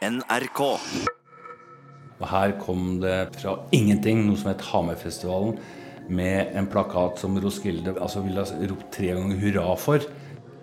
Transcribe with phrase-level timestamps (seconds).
[0.00, 0.60] NRK.
[2.20, 5.58] Og her kom det fra ingenting noe som het Hamarfestivalen,
[6.08, 10.06] med en plakat som Roskilde altså ville ha ropt tre ganger hurra for.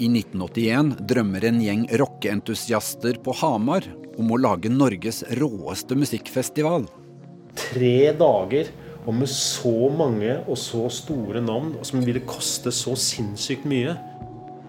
[0.01, 3.85] I 1981 drømmer en gjeng rockeentusiaster på Hamar
[4.17, 6.89] om å lage Norges råeste musikkfestival.
[7.61, 8.73] Tre dager
[9.05, 13.95] og med så mange og så store navn som ville koste så sinnssykt mye.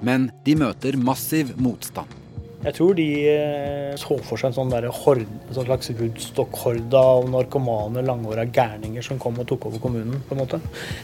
[0.05, 2.18] Men de møter massiv motstand.
[2.59, 6.99] Jeg tror de eh, så for seg en sånn der horde, en sånn slags Woodstock-horde
[6.99, 10.59] av narkomane, langåra gærninger som kom og tok over kommunen, på en måte.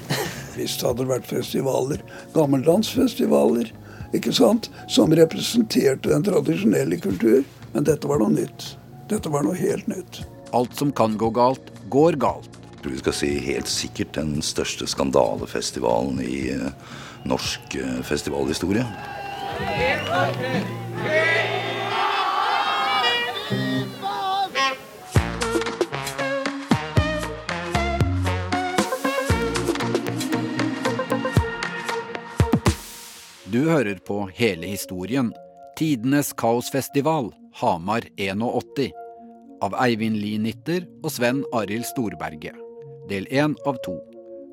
[0.56, 2.02] Hvis det hadde vært festivaler,
[2.34, 3.70] gammeldansfestivaler,
[4.15, 7.43] ikke sant, som representerte den tradisjonelle kultur.
[7.74, 8.74] Men dette var noe nytt.
[9.10, 10.23] Dette var noe helt nytt.
[10.55, 12.60] Alt som kan gå galt, går galt.
[12.74, 16.95] Jeg tror vi skal si helt sikkert den største skandalefestivalen i eh,
[17.30, 18.87] norsk eh, festivalhistorie.
[33.55, 35.29] Du hører på hele historien.
[35.79, 38.91] Tidenes kaosfestival, Hamar 81.
[39.63, 42.59] Av Eivind Lie Nitter og Sven Arild Storberget.
[43.09, 43.95] Del én av to.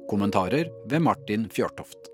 [0.10, 2.12] Kommentarer ved Martin Fjørtoft.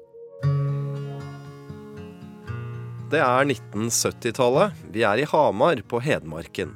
[3.08, 4.74] Det er 1970-tallet.
[4.92, 6.74] Vi er i Hamar på Hedmarken.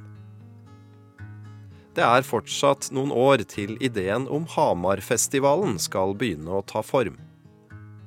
[1.91, 7.17] Det er fortsatt noen år til ideen om Hamarfestivalen skal begynne å ta form.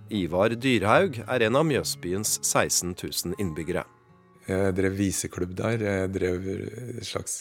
[0.08, 3.84] Ivar Dyrhaug er en av Mjøsbyens 16 000 innbyggere.
[4.48, 5.84] Jeg drev viseklubb der.
[5.84, 6.50] Jeg drev
[7.04, 7.38] slags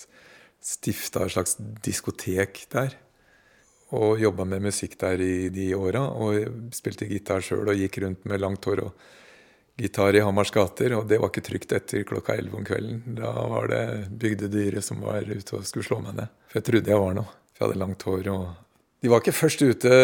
[0.59, 1.55] stifta et slags
[1.87, 2.99] diskotek der.
[3.95, 6.09] Og jobba med musikk der i de åra.
[6.11, 9.11] Og spilte gitar sjøl og gikk rundt med langt hår og
[9.77, 10.95] gitar i Hamars gater.
[10.97, 13.17] Og det var ikke trygt etter klokka elleve om kvelden.
[13.19, 16.37] Da var det bygdedyret som var ute og skulle slå meg ned.
[16.51, 17.35] For jeg trodde jeg var noe.
[17.53, 18.31] For jeg hadde langt hår.
[18.33, 18.47] og
[19.03, 19.99] De var ikke først ute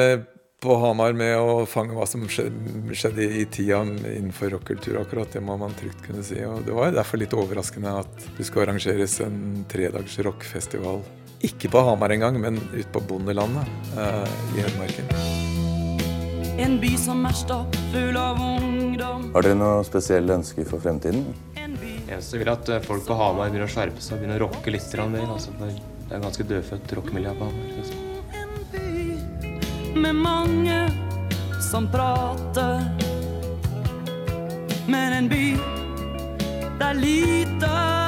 [0.59, 5.31] på Hamar med å fange hva som skjedde, i tida innenfor rockekultur, akkurat.
[5.31, 6.41] Det må man trygt kunne si.
[6.43, 11.05] Og det var derfor litt overraskende at det skulle arrangeres en tredags rockfestival.
[11.47, 15.58] Ikke på Hamar engang, men ute på bondelandet eh, i Hedmarken.
[16.59, 19.29] En by som er stappfull av ungdom.
[19.31, 21.29] Har dere noe spesielle ønsker for fremtiden?
[21.55, 24.73] Jeg vil at eh, folk på Hamar begynner å skjerpe seg og begynner å rocke
[24.73, 25.23] litt mer.
[25.29, 27.63] Altså, for det er en ganske dødfødt rockemiljø på Hamar.
[28.41, 30.79] En by Med mange
[31.69, 32.83] som prater.
[34.89, 35.45] Men en by
[36.79, 37.98] der lite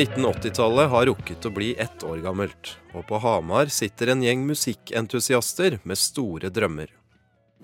[0.00, 5.76] 1980-tallet har rukket å bli ett år gammelt, og på Hamar sitter en gjeng musikkentusiaster
[5.84, 6.88] med store drømmer.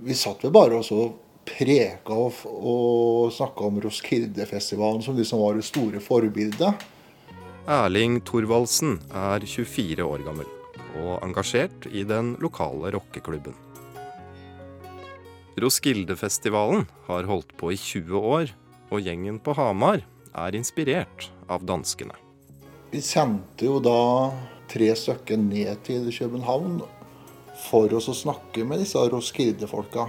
[0.04, 1.06] Vi satt vel bare og så
[1.47, 6.84] preka og, og snakka om Roskilde-festivalen som liksom var det store forbildet.
[7.66, 10.50] Erling Thorvaldsen er 24 år gammel
[10.97, 13.56] og engasjert i den lokale rockeklubben.
[15.60, 18.53] Roskilde-festivalen har holdt på i 20 år,
[18.92, 20.04] og gjengen på Hamar
[20.36, 22.25] er inspirert av danskene.
[22.91, 24.30] Vi sendte jo da
[24.70, 26.78] tre stykker ned til København
[27.66, 30.06] for oss å snakke med disse Roskilde-folka.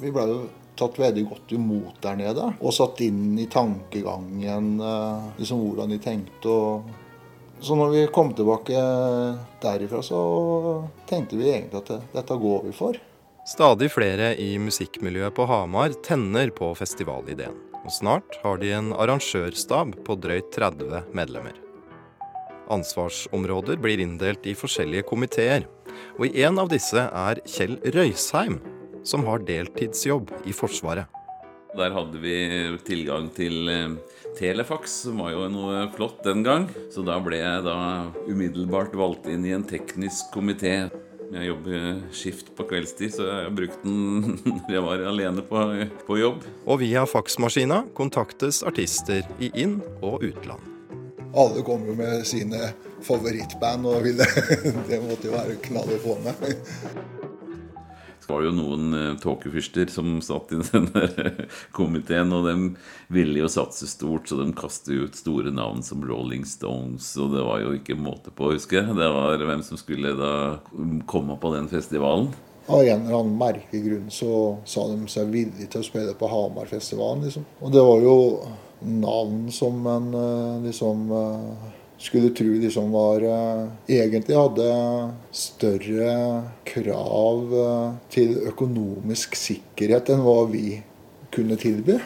[0.00, 0.40] Vi ble jo
[0.76, 4.74] tatt veldig godt imot der nede, og satt inn i tankegangen
[5.38, 6.56] liksom hvordan de tenkte.
[7.60, 8.80] så når vi kom tilbake
[9.60, 10.20] derifra, så
[11.08, 13.00] tenkte vi egentlig at dette går vi for.
[13.48, 17.56] Stadig flere i musikkmiljøet på Hamar tenner på festivalideen.
[17.80, 21.69] Og snart har de en arrangørstab på drøyt 30 medlemmer.
[22.70, 25.66] Ansvarsområder blir inndelt i forskjellige komiteer.
[26.18, 28.60] Og i en av disse er Kjell Røysheim,
[29.06, 31.10] som har deltidsjobb i Forsvaret.
[31.78, 32.34] Der hadde vi
[32.82, 33.92] tilgang til eh,
[34.38, 36.66] Telefax, som var jo noe flott den gang.
[36.90, 37.76] Så da ble jeg da
[38.26, 40.88] umiddelbart valgt inn i en teknisk komité.
[41.30, 45.62] Jeg jobber skift på kveldstid, så jeg har brukt den når jeg var alene på,
[46.08, 46.42] på jobb.
[46.66, 50.69] Og via faksmaskina kontaktes artister i inn- og utland.
[51.34, 52.72] Alle kom jo med sine
[53.06, 54.26] favorittband, og ville,
[54.88, 56.44] det måtte jo være knallet på med.
[58.20, 60.90] Det var jo noen uh, tåkefyrster som satt i den
[61.74, 62.54] komiteen, og de
[63.14, 67.42] ville jo satse stort, så de kastet ut store navn som Rolling Stones, og det
[67.46, 68.98] var jo ikke måte på, husker jeg.
[68.98, 70.32] Det var hvem som skulle da
[71.10, 72.30] komme på den festivalen.
[72.70, 74.32] Av en eller annen merkelig grunn så
[74.68, 77.46] sa de seg villige til å spille på Hamarfestivalen, liksom.
[77.62, 78.16] Og det var jo
[78.80, 80.08] navn som en
[80.64, 81.04] liksom
[82.00, 83.24] skulle tro de som var
[83.84, 84.68] egentlig hadde
[85.36, 86.14] større
[86.64, 87.52] krav
[88.08, 90.78] til økonomisk sikkerhet enn hva vi
[91.34, 91.98] kunne tilby.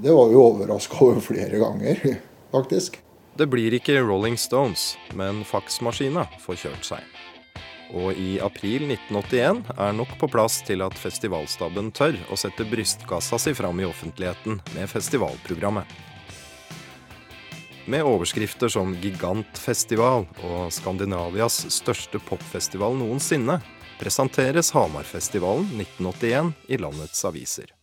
[0.00, 2.00] Det var vi overraska over flere ganger.
[2.50, 3.00] faktisk.
[3.34, 7.20] Det blir ikke Rolling Stones, men faksmaskina får kjørt seg.
[7.90, 13.38] Og i april 1981 er nok på plass til at festivalstaben tør å sette brystkassa
[13.42, 15.86] si fram i offentligheten med festivalprogrammet.
[17.90, 23.58] Med overskrifter som 'Gigantfestival' og 'Skandinavias største popfestival noensinne'
[23.98, 27.74] presenteres Hamarfestivalen 1981 i landets aviser.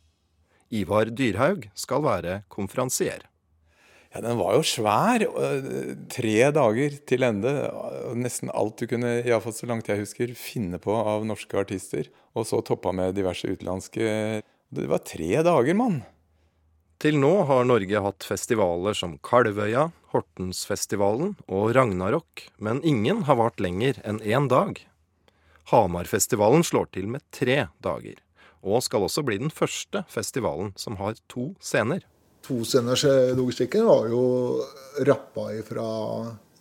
[0.72, 3.28] Ivar Dyrhaug skal være konferansier.
[4.18, 5.22] Ja, Den var jo svær.
[6.10, 7.52] Tre dager til ende.
[8.18, 12.10] Nesten alt du kunne, iallfall så langt jeg husker, finne på av norske artister.
[12.34, 14.42] Og så toppa med diverse utenlandske.
[14.74, 16.02] Det var tre dager, mann.
[16.98, 23.62] Til nå har Norge hatt festivaler som Kalvøya, Hortensfestivalen og Ragnarok, men ingen har vart
[23.62, 24.82] lenger enn én dag.
[25.70, 28.18] Hamarfestivalen slår til med tre dager,
[28.66, 32.02] og skal også bli den første festivalen som har to scener.
[32.48, 34.22] Toscenerslogistikken var jo
[35.06, 35.88] rappa ifra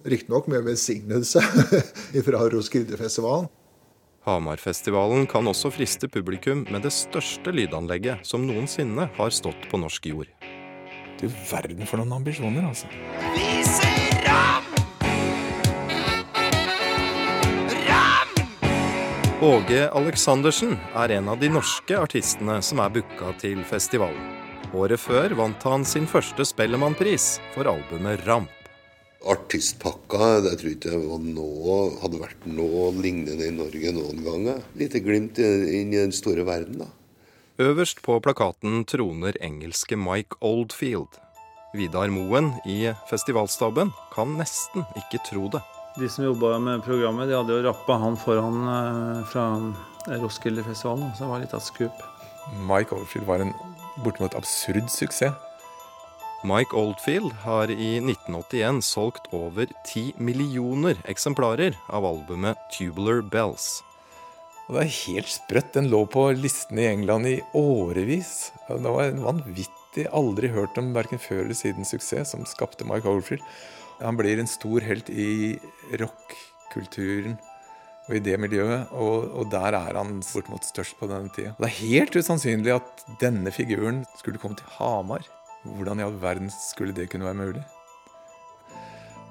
[0.06, 1.40] Riktignok med velsignelse
[2.26, 3.48] fra Roskildefestivalen.
[4.26, 10.08] Hamarfestivalen kan også friste publikum med det største lydanlegget som noensinne har stått på norsk
[10.10, 10.30] jord.
[11.20, 12.90] Du verden for noen ambisjoner, altså.
[13.36, 14.66] Vi sier ram!
[19.46, 24.45] Åge Aleksandersen er en av de norske artistene som er booka til festivalen.
[24.74, 28.50] Året før vant han sin første Spellemannpris for albumet Ramp.
[29.26, 34.48] Artistpakka det tror jeg ikke var noe, hadde vært noe lignende i Norge noen gang.
[34.78, 36.90] Lite glimt inn i den store verden, da.
[37.62, 41.16] Øverst på plakaten troner engelske Mike Oldfield.
[41.76, 45.62] Vidar Moen i festivalstaben kan nesten ikke tro det.
[45.96, 49.46] De som jobba med programmet, de hadde jo rappa han foran fra
[50.06, 52.04] fra Roskildefestivalen, så det var litt av et skup.
[52.68, 53.54] Mike Oldfield var en
[54.04, 55.34] bortimot absurd suksess.
[56.46, 63.80] Mike Oldfield har i 1981 solgt over 10 millioner eksemplarer av albumet Tubular Bells.
[64.66, 65.72] Og det er helt sprøtt.
[65.74, 68.52] Den lå på listene i England i årevis.
[68.68, 73.08] Det var en vanvittig, aldri hørt om verken før eller siden suksess som skapte Mike
[73.10, 73.42] Oldfield.
[74.02, 75.56] Han blir en stor helt i
[75.98, 77.38] rock-kulturen
[78.06, 81.56] og i det miljøet, og, og, der er han bortimot størst på denne tida.
[81.58, 85.26] Det er helt usannsynlig at denne figuren skulle komme til Hamar.
[85.66, 87.64] Hvordan i all verden skulle det kunne være mulig?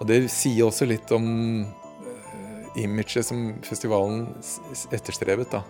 [0.01, 1.27] Og det sier også litt om
[1.63, 4.27] uh, imaget som festivalen
[4.91, 5.55] etterstrebet.
[5.55, 5.63] da.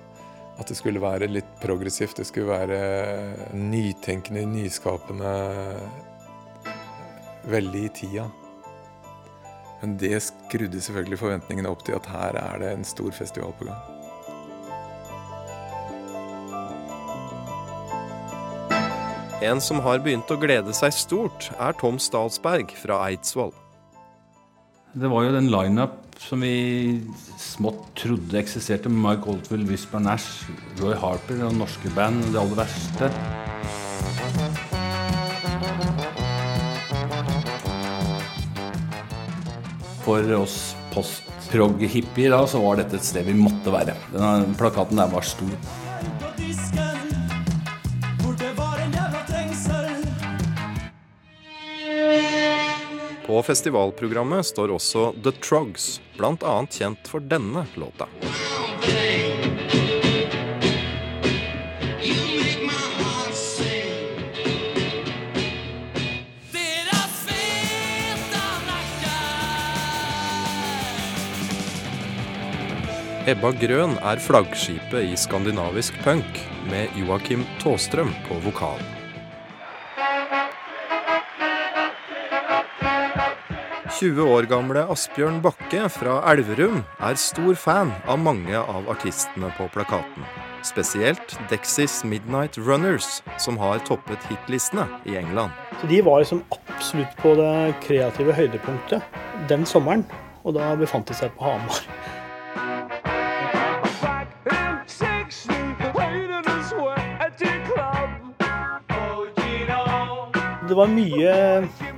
[0.58, 5.36] At det skulle være litt progressivt, det skulle være nytenkende, nyskapende.
[7.52, 8.26] Veldig i tida.
[9.82, 13.68] Men det skrudde selvfølgelig forventningene opp til at her er det en stor festival på
[13.70, 13.84] gang.
[19.46, 23.54] En som har begynt å glede seg stort, er Tom Statsberg fra Eidsvoll.
[24.96, 27.04] Det var jo den lineup som vi
[27.38, 28.90] smått trodde eksisterte.
[28.90, 30.48] Mike Oldfield, Whisper Nash,
[30.80, 32.24] Roy Harper og norske band.
[32.32, 33.12] Det aller verste.
[40.06, 43.96] For oss post-prog-hippier da, så var dette et sted vi måtte være.
[44.14, 45.50] Denne plakaten der var stor.
[53.26, 56.56] På festivalprogrammet står også The Trogs, bl.a.
[56.70, 58.06] kjent for denne låta.
[73.26, 76.36] Ebba Grøn er flaggskipet i skandinavisk punk,
[76.70, 78.78] med Joakim Tåstrøm på vokal.
[83.96, 89.72] «20 år gamle Asbjørn Bakke fra Elverum er stor fan av mange av artistene på
[89.74, 90.30] plakaten.
[90.62, 95.50] Spesielt Dexys Midnight Runners, som har toppet hitlistene i England.
[95.90, 99.18] De var liksom absolutt på det kreative høydepunktet
[99.50, 100.06] den sommeren,
[100.46, 102.05] og da befant de seg på Hamar.
[110.76, 111.34] Det var mye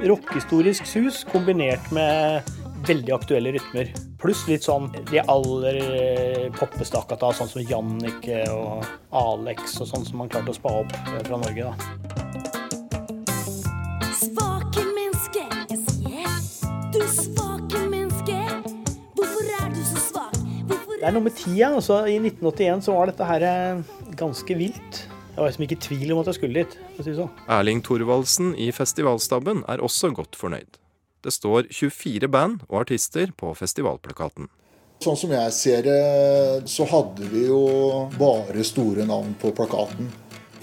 [0.06, 2.46] rockehistorisk sus kombinert med
[2.86, 3.88] veldig aktuelle rytmer.
[4.22, 5.80] Pluss litt sånn de aller
[6.60, 8.86] poppestakkata, sånn som Jannicke og
[9.18, 11.66] Alex og sånn som man klarte å spa opp fra Norge.
[11.66, 11.74] da.
[14.14, 16.38] Svake menneske, jeg sier.
[16.94, 18.38] Du svake menneske.
[19.18, 20.38] Hvorfor er du så svak?
[20.70, 21.74] Hvorfor Det er noe med tida.
[21.74, 23.82] altså I 1981 så var dette her eh,
[24.22, 25.07] ganske vilt.
[25.38, 26.72] Jeg var liksom ikke i tvil om at jeg skulle dit.
[26.96, 27.34] for å si sånn.
[27.54, 30.80] Erling Thorvaldsen i festivalstaben er også godt fornøyd.
[31.22, 34.48] Det står 24 band og artister på festivalplakaten.
[35.06, 36.00] Sånn som jeg ser det,
[36.66, 37.62] så hadde vi jo
[38.18, 40.10] bare store navn på plakaten.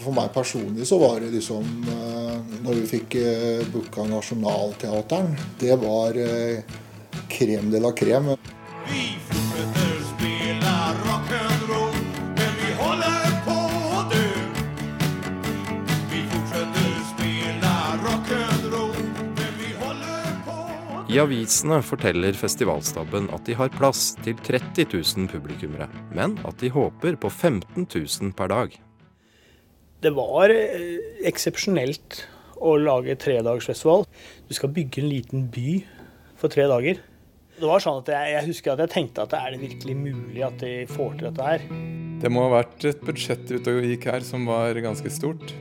[0.00, 2.34] For meg personlig så var det liksom eh,
[2.66, 6.66] Når vi fikk eh, booka Nationaltheateren, det var eh,
[7.30, 8.34] krem de la krem.
[21.04, 26.70] I avisene forteller festivalstaben at de har plass til 30 000 publikummere, men at de
[26.72, 28.78] håper på 15 000 per dag.
[30.00, 32.22] Det var eh, eksepsjonelt
[32.56, 34.06] å lage tredagsfestival.
[34.48, 35.82] Du skal bygge en liten by
[36.40, 37.02] for tre dager.
[37.58, 40.42] Det var sånn at jeg, jeg husker at jeg tenkte at er det virkelig mulig
[40.48, 41.68] at de får til dette her?
[42.24, 45.52] Det må ha vært et budsjett ute og gikk her som var ganske stort.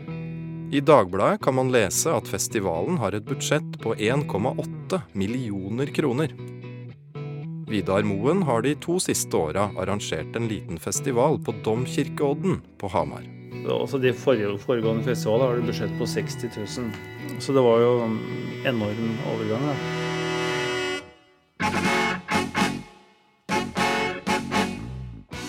[0.74, 6.32] I Dagbladet kan man lese at festivalen har et budsjett på 1,8 millioner kroner.
[7.70, 13.27] Vidar Moen har de to siste åra arrangert en liten festival på Domkirkeodden på Hamar.
[13.70, 17.38] Også de foregående festivalene har det budsjett på 60 000.
[17.38, 18.18] Så det var jo en
[18.65, 19.70] enorm overgang.
[19.70, 20.12] da.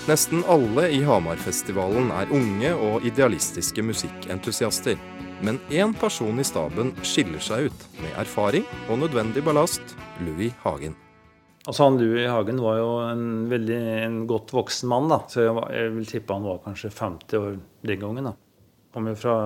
[0.05, 4.99] Nesten alle i Hamarfestivalen er unge og idealistiske musikkentusiaster.
[5.41, 9.95] Men én person i staben skiller seg ut, med erfaring og nødvendig ballast
[10.27, 10.93] Louis Hagen.
[11.65, 15.09] Altså han Louis Hagen var jo en veldig en godt voksen mann.
[15.09, 17.59] da, så jeg, var, jeg vil tippe han var kanskje 50 år
[17.89, 18.29] den gangen.
[18.29, 18.37] da.
[18.93, 19.41] Kom jo fra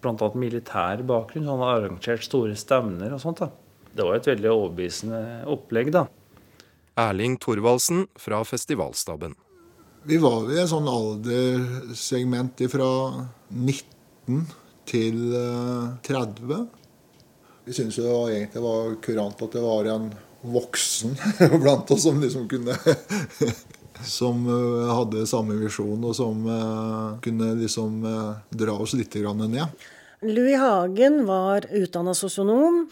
[0.00, 0.32] bl.a.
[0.40, 3.44] militær bakgrunn, så han har arrangert store stevner og sånt.
[3.44, 3.52] da.
[3.92, 5.22] Det var et veldig overbevisende
[5.52, 6.06] opplegg, da.
[6.96, 9.36] Erling Thorvaldsen fra festivalstaben.
[10.02, 12.90] Vi var i et sånn alderssegment fra
[13.54, 14.40] 19
[14.90, 16.64] til eh, 30.
[17.62, 20.08] Vi syntes jo egentlig var kurant at det var en
[20.42, 21.14] voksen
[21.62, 22.74] blant oss som liksom kunne
[24.02, 29.84] Som eh, hadde samme visjon, og som eh, kunne liksom eh, dra oss litt ned.
[30.26, 32.88] Louis Hagen var utdanna sosionom.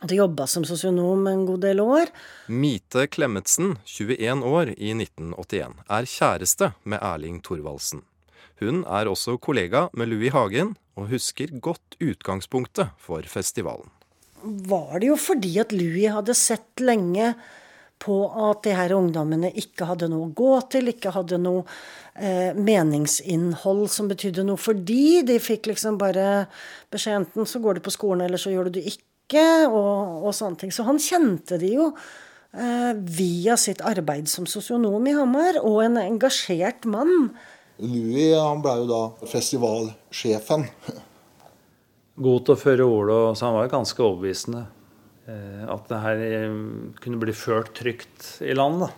[0.00, 2.08] Hadde jobba som sosionom en god del år.
[2.48, 8.00] Mite Klemetsen, 21 år i 1981, er kjæreste med Erling Thorvaldsen.
[8.60, 13.88] Hun er også kollega med Louis Hagen, og husker godt utgangspunktet for festivalen.
[14.40, 17.34] Var det jo fordi at Louis hadde sett lenge
[18.00, 18.16] på
[18.48, 21.66] at de her ungdommene ikke hadde noe å gå til, ikke hadde noe
[22.16, 25.20] eh, meningsinnhold som betydde noe for de.
[25.28, 26.46] De fikk liksom bare
[26.92, 29.04] beskjed enten så går du på skolen, eller så gjør du det ikke,
[29.38, 30.72] og, og sånne ting.
[30.74, 36.00] Så han kjente de jo eh, via sitt arbeid som sosionom i Hamar, og en
[36.02, 37.30] engasjert mann.
[37.80, 40.66] Louis han ble jo da festivalsjefen.
[42.20, 44.66] God til å føre ordet, og så han var ganske overbevisende.
[45.30, 46.58] Eh, At det her eh,
[47.00, 48.90] kunne bli ført trygt i land, da.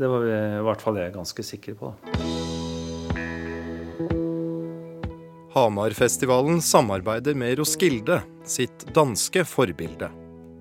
[0.00, 1.92] Det var i hvert fall jeg ganske sikker på.
[1.92, 2.41] da.
[5.52, 10.08] Hamarfestivalen samarbeider med Roskilde, sitt danske forbilde.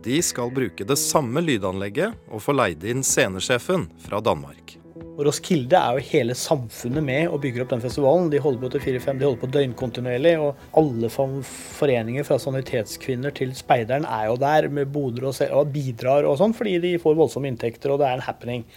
[0.04, 4.74] De skal bruke det samme lydanlegget og få leid inn scenesjefen fra Danmark.
[5.22, 8.28] Roskilde er jo hele samfunnet med og bygger opp den festivalen.
[8.34, 10.34] De holder på til 4-5, de holder på døgnkontinuerlig.
[10.44, 16.28] Og alle foreninger fra sanitetskvinner til speideren er jo der med boder og, og bidrar
[16.28, 18.68] og sånn, fordi de får voldsomme inntekter, og det er en happening.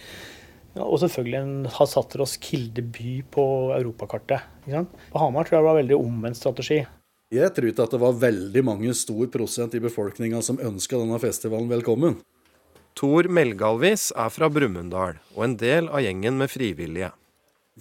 [0.75, 3.45] Ja, og selvfølgelig en, har satt Roskilde by på
[3.77, 4.43] europakartet.
[4.67, 6.81] På Hamar tror jeg det var veldig omvendt strategi.
[7.33, 11.19] Jeg tror ikke at det var veldig mange stor prosent i befolkninga som ønska denne
[11.23, 12.19] festivalen velkommen.
[12.95, 17.09] Tor Melgalvis er fra Brumunddal og en del av gjengen med frivillige.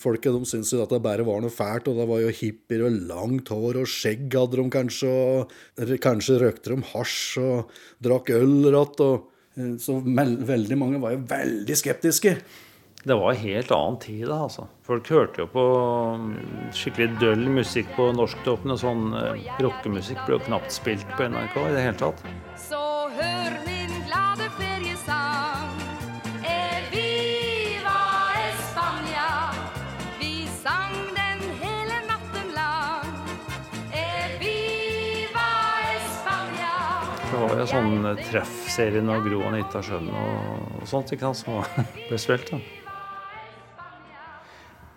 [0.01, 2.83] Folket de syntes jo at det bare var noe fælt, og det var jo hippier
[2.89, 8.33] og langt hår og skjegg hadde de kanskje, og kanskje røkte de hasj og drakk
[8.35, 12.35] øl ratt, og eh, så veldig mange var jo veldig skeptiske.
[13.07, 14.63] Det var en helt annen tid da, altså.
[14.83, 15.63] Folk hørte jo på
[16.17, 21.27] mm, skikkelig døll musikk på norsktoppen, og sånn eh, rockemusikk ble jo knapt spilt på
[21.29, 22.23] NRK i det hele tatt.
[22.57, 22.81] Så
[23.13, 25.75] hør min glade feriesang
[26.49, 27.99] Eviva
[28.47, 29.27] España
[30.23, 33.11] Vi sang den hele natten lang
[33.93, 35.51] Eviva
[35.99, 36.73] España
[37.21, 41.85] Det var jo sånn eh, treffserien av Gro Anita Schjønn og sånt ikke sant, som
[42.09, 42.55] ble spilt.
[42.55, 42.63] da.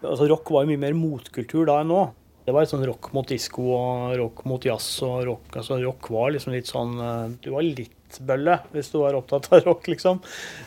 [0.03, 2.05] Altså, rock var jo mye mer motkultur da enn nå.
[2.47, 5.49] Det var litt sånn rock mot disko og rock mot jazz og rock.
[5.59, 9.49] Altså, rock var liksom litt sånn eh, Du var litt bølle hvis du var opptatt
[9.51, 10.21] av rock, liksom.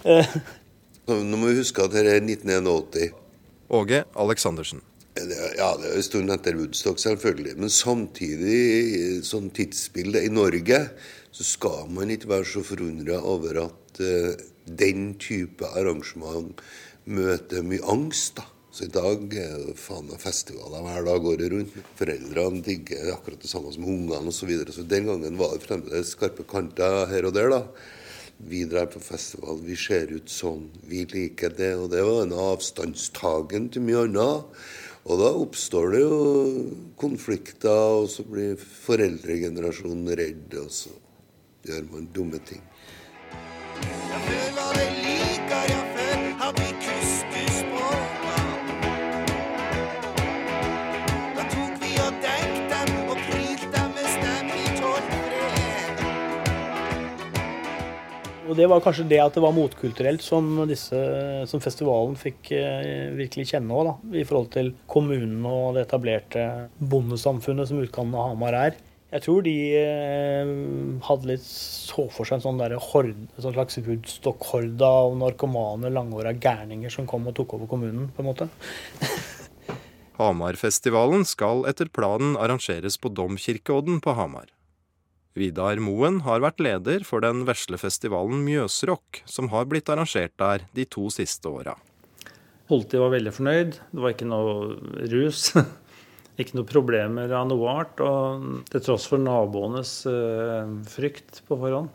[0.04, 0.34] Eh,
[1.08, 3.16] Nå må vi huske at det er 1981.
[3.72, 4.82] Åge Aleksandersen.
[5.16, 7.56] Ja, det er en stund etter Woodstock, selvfølgelig.
[7.58, 10.84] Men samtidig, som tidsbilde i Norge,
[11.34, 14.32] så skal man ikke være så forundra over at uh,
[14.66, 16.62] den type arrangement
[17.10, 18.38] møter mye angst.
[18.38, 18.46] da.
[18.70, 21.78] Så i dag er det faen meg festivaler hver dag året rundt.
[21.98, 24.44] Foreldrene digger akkurat det samme som ungene osv.
[24.44, 24.74] Så, videre.
[24.74, 27.50] så den gangen var det fremdeles skarpe kanter her og der.
[27.50, 27.64] da.
[28.40, 31.74] Vi drar på festival, vi ser ut sånn, vi liker det.
[31.82, 34.62] Og det var en avstandstagen til mye annet.
[35.10, 36.22] Og da oppstår det jo
[37.00, 40.94] konflikter, og så blir foreldregenerasjonen redd, og så
[41.66, 42.62] gjør man dumme ting.
[43.82, 45.89] Jeg føler det liker jeg
[58.48, 61.00] Og det var kanskje det at det var motkulturelt som, disse,
[61.50, 66.46] som festivalen fikk eh, virkelig kjenne òg, i forhold til kommunen og det etablerte
[66.78, 68.78] bondesamfunnet som utkanten av Hamar er.
[69.10, 70.50] Jeg tror de eh,
[71.02, 76.32] hadde litt så for seg en sånn der horde, sånn slags Woodstock-horde av narkomane, langhåra
[76.38, 78.48] gærninger som kom og tok over kommunen, på en måte.
[80.20, 84.48] Hamarfestivalen skal etter planen arrangeres på Domkirkeodden på Hamar.
[85.38, 90.66] Vidar Moen har vært leder for den vesle festivalen Mjøsrock, som har blitt arrangert der
[90.74, 91.76] de to siste åra.
[92.70, 93.78] Politiet var veldig fornøyd.
[93.90, 95.52] Det var ikke noe rus.
[96.40, 98.02] ikke noe problemer av noe art.
[98.02, 101.90] Og til tross for naboenes uh, frykt på forhånd.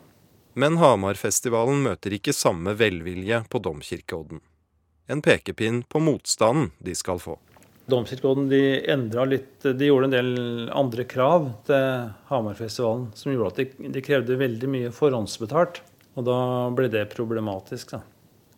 [0.56, 4.40] Men Hamarfestivalen møter ikke samme velvilje på Domkirkeodden.
[5.12, 7.36] En pekepinn på motstanden de skal få.
[7.86, 13.60] Domkirkeodden de endra litt De gjorde en del andre krav til Hamarfestivalen som gjorde at
[13.60, 15.84] de, de krevde veldig mye forhåndsbetalt.
[16.16, 16.38] Og da
[16.74, 18.02] ble det problematisk, da.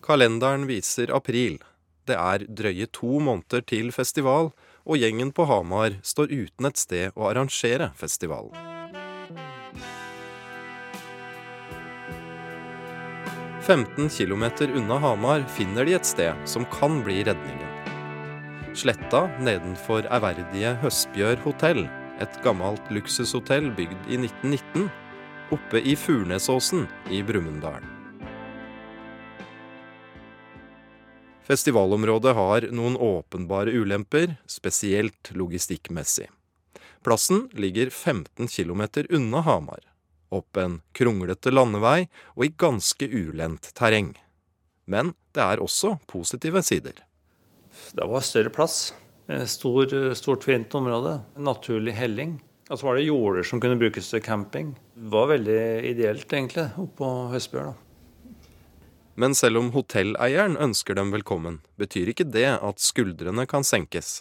[0.05, 1.59] Kalenderen viser april.
[2.09, 4.53] Det er drøye to måneder til festival,
[4.89, 8.55] og gjengen på Hamar står uten et sted å arrangere festivalen.
[13.69, 17.88] «15 kilometer unna Hamar finner de et sted som kan bli redningen.
[18.77, 21.87] Sletta nedenfor ærverdige Høstbjør hotell,
[22.21, 24.91] et gammelt luksushotell bygd i 1919,
[25.57, 27.87] oppe i Furnesåsen i Brumunddal.
[31.49, 36.29] Festivalområdet har noen åpenbare ulemper, spesielt logistikkmessig.
[37.01, 38.85] Plassen ligger 15 km
[39.17, 39.81] unna Hamar,
[40.29, 44.13] opp en kronglete landevei og i ganske ulendt terreng.
[44.85, 47.08] Men det er også positive sider.
[47.97, 48.93] Det var større plass.
[49.47, 51.19] Stor, stort, fint område.
[51.37, 52.39] Naturlig helling.
[52.69, 54.73] Og så var det jorder som kunne brukes til camping.
[54.97, 57.77] Det var veldig ideelt, egentlig, oppå Høstbjørn.
[59.19, 64.21] Men selv om hotelleieren ønsker dem velkommen, betyr ikke det at skuldrene kan senkes.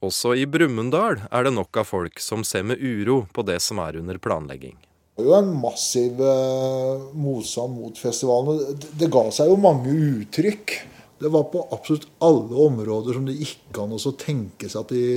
[0.00, 3.82] Også i Brumunddal er det nok av folk som ser med uro på det som
[3.84, 4.78] er under planlegging.
[5.20, 8.62] Det var jo en massiv eh, motstand mot festivalen.
[8.96, 10.78] Det ga seg jo mange uttrykk.
[11.20, 15.08] Det var på absolutt alle områder som det gikk an å tenke seg at det,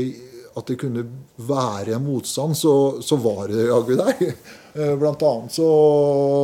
[0.60, 1.06] at det kunne
[1.40, 4.36] være en motstand, så, så var det jaggu der.
[4.74, 5.68] Eh, blant annet så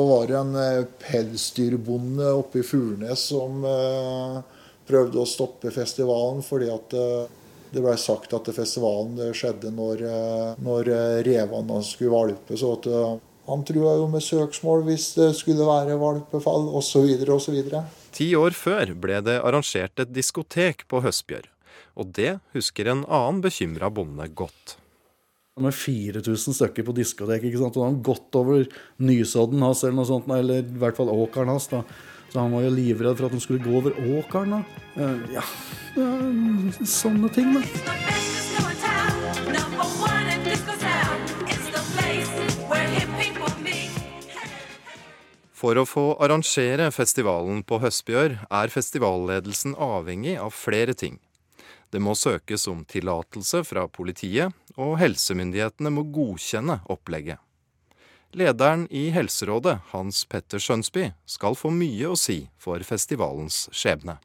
[0.05, 4.35] var det en eh, pelsdyrbonde oppe i Furnes som eh,
[4.85, 10.05] prøvde å stoppe festivalen fordi at det ble sagt at festivalen skjedde når,
[10.61, 10.91] når
[11.25, 12.57] revene skulle valpe.
[12.57, 12.87] Så at
[13.49, 17.09] han trua jo med søksmål hvis det skulle være valpefall osv.
[17.33, 17.59] osv.
[18.15, 21.49] Ti år før ble det arrangert et diskotek på Høstbjørn.
[21.99, 24.77] Og det husker en annen bekymra bonde godt.
[25.59, 27.75] Med 4000 stykker på diskotek, ikke sant?
[27.75, 28.63] og han gått over
[29.03, 31.67] Nysodden hans, eller noe sånt, eller i hvert fall åkeren hans.
[31.67, 31.83] da.
[32.29, 34.55] Så han var jo livredd for at han skulle gå over åkeren.
[34.55, 34.63] da.
[34.95, 35.45] Eh, ja,
[36.85, 38.28] sånne ting, da.
[45.59, 51.17] For å få arrangere festivalen på Høstbjør er festivalledelsen avhengig av flere ting.
[51.91, 57.41] Det må søkes om tillatelse fra politiet, og helsemyndighetene må godkjenne opplegget.
[58.39, 64.19] Lederen i Helserådet, Hans Petter Skjønsby, skal få mye å si for festivalens skjebne.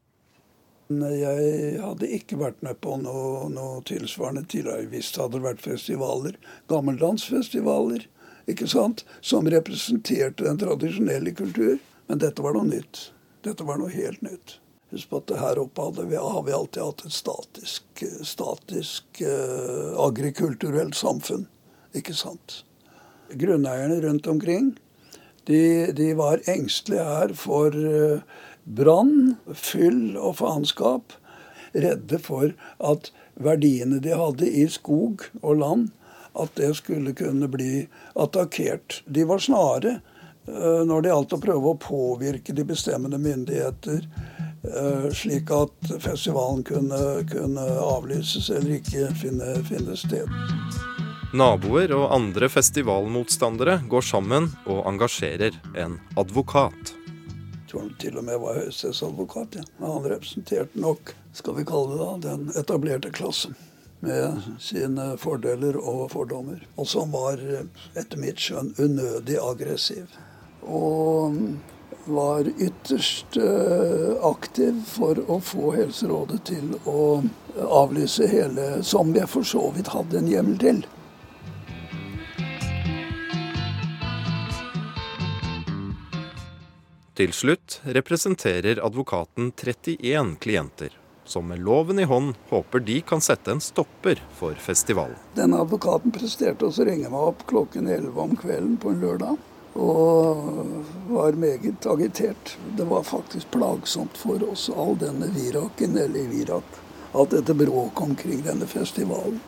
[0.92, 6.36] Jeg hadde ikke vært med på noe, noe tilsvarende tidligere hvis det hadde vært festivaler.
[6.70, 8.04] Gammeldansfestivaler
[8.50, 9.04] ikke sant?
[9.20, 11.78] som representerte den tradisjonelle kultur.
[12.06, 13.08] Men dette var noe nytt.
[13.44, 14.58] Dette var noe helt nytt.
[14.94, 20.94] Husk på at her oppe vi, har vi alltid hatt et statisk, statisk eh, agrikulturelt
[20.94, 21.48] samfunn.
[21.96, 22.62] Ikke sant?
[23.34, 24.74] Grunneierne rundt omkring
[25.48, 28.22] de, de var engstelige her for eh,
[28.64, 31.16] brann, fyll og faenskap.
[31.74, 35.88] Redde for at verdiene de hadde i skog og land,
[36.34, 39.02] at det skulle kunne bli attakkert.
[39.06, 40.00] De var snare
[40.48, 44.08] eh, når det gjaldt å prøve å påvirke de bestemmende myndigheter,
[44.64, 50.30] eh, slik at festivalen kunne, kunne avlyses eller ikke finne, finne sted.
[51.34, 56.94] Naboer og andre festivalmotstandere går sammen og engasjerer en advokat.
[56.94, 59.56] Jeg tror han til og med var høyesterettsadvokat.
[59.58, 59.64] Ja.
[59.82, 63.56] Han representerte nok, skal vi kalle det da, den etablerte klassen.
[64.04, 66.60] Med sine fordeler og fordommer.
[66.76, 67.40] Og som var,
[67.96, 70.18] etter mitt skjønn, unødig aggressiv.
[70.64, 71.38] Og
[72.04, 77.22] var ytterst eh, aktiv for å få Helserådet til å
[77.64, 80.82] avlyse hele, som jeg for så vidt hadde en hjemmel til.
[87.14, 93.50] Til slutt representerer advokaten 31 klienter, som med loven i hånd håper de kan sette
[93.50, 95.16] en stopper for festivalen.
[95.34, 99.40] Denne advokaten presterte å ringe meg opp klokken 11 om kvelden på en lørdag.
[99.74, 102.54] Og var meget agitert.
[102.76, 106.78] Det var faktisk plagsomt for oss, all denne viraken, eller virak.
[107.12, 109.40] Alt dette bråket omkring denne festivalen.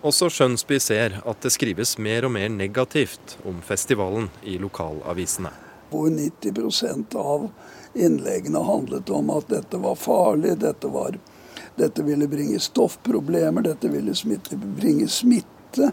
[0.00, 5.52] Også Skjønsby ser at det skrives mer og mer negativt om festivalen i lokalavisene
[5.90, 7.48] hvor 90% av
[7.98, 11.18] innleggene handlet om at dette var farlig, dette, var,
[11.76, 15.92] dette ville bringe stoffproblemer, dette ville smitte, bringe smitte.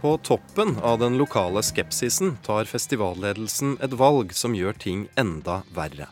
[0.00, 6.10] På toppen av den lokale skepsisen tar festivalledelsen et valg som gjør ting enda verre.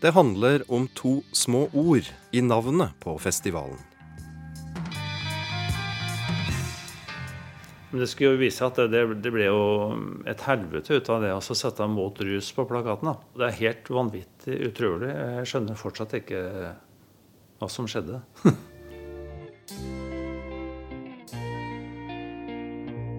[0.00, 3.87] Det handler om to små ord i navnet på festivalen.
[7.90, 9.62] Men det skulle jo vise at det, det, ble jo
[10.28, 13.16] et helvete ut av det å sette 'mot rus' på plakaten.
[13.32, 15.08] Det er helt vanvittig utrolig.
[15.08, 16.42] Jeg skjønner fortsatt ikke
[17.58, 18.20] hva som skjedde.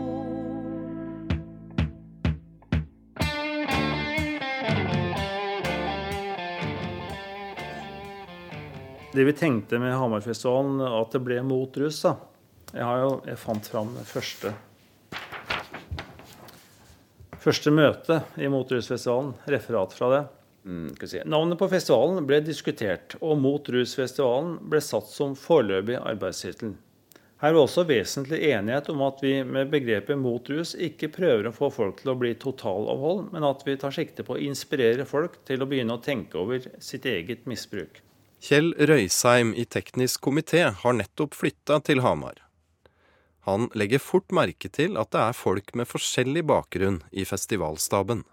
[9.12, 12.02] Det vi tenkte med Hamarfestivalen, at det ble mot russ.
[12.02, 12.16] da.
[12.72, 14.54] Jeg, har jo, jeg fant fram det første
[17.44, 19.34] Første møte i Motrusfestivalen.
[19.52, 20.22] Referat fra det.
[20.64, 21.20] Mm, si.
[21.28, 26.72] Navnet på festivalen ble diskutert, og Mot rusfestivalen ble satt som foreløpig arbeidstittel.
[27.44, 31.52] Her var også vesentlig enighet om at vi med begrepet mot rus ikke prøver å
[31.52, 35.36] få folk til å bli totalavhold, men at vi tar sikte på å inspirere folk
[35.44, 38.00] til å begynne å tenke over sitt eget misbruk.
[38.44, 42.43] Kjell Røisheim i teknisk komité har nettopp flytta til Hamar.
[43.44, 48.24] Han legger fort merke til at det er folk med forskjellig bakgrunn i festivalstaben.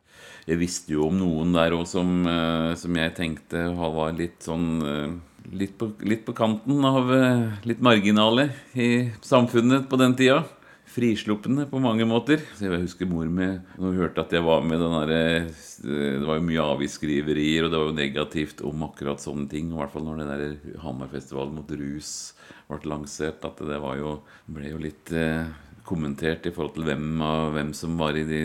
[0.46, 4.68] Jeg visste jo om noen der òg som, eh, som, jeg tenkte var litt sånn
[4.86, 5.14] eh,
[5.58, 10.44] litt på, litt på kanten av eh, litt marginale i samfunnet på den tida.
[10.92, 12.42] Frisluppende på mange måter.
[12.58, 16.28] Så jeg husker mor med Når hun hørte at jeg var med den derre Det
[16.28, 19.70] var jo mye avisskriverier, og det var jo negativt om akkurat sånne ting.
[19.72, 22.34] I hvert fall når det der Hamarfestivalen mot rus
[22.68, 23.46] ble lansert.
[23.48, 24.18] At det var jo,
[24.52, 25.48] ble jo litt eh,
[25.88, 27.24] kommentert i forhold til hvem,
[27.56, 28.42] hvem som var i de